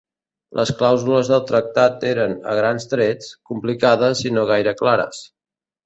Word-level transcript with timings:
Les 0.59 0.71
clàusules 0.79 1.29
del 1.33 1.43
tractat 1.51 2.07
eren, 2.13 2.35
a 2.51 2.57
grans 2.63 2.91
trets, 2.95 3.31
complicades 3.53 4.27
i 4.31 4.37
no 4.41 4.51
gaire 4.55 4.79
clares. 4.85 5.27